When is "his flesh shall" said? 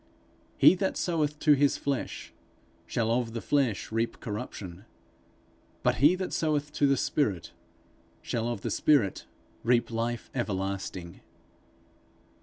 1.53-3.11